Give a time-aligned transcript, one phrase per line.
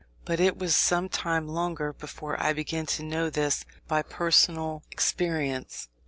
[0.25, 5.89] But it was some time longer before I began to know this by personal experience.